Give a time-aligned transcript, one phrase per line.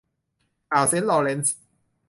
[0.73, 1.55] อ่าวเซนต์ลอว์เรนซ์